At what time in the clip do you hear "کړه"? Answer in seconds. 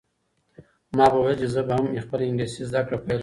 2.87-2.97